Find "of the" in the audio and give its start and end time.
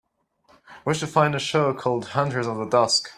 2.47-2.65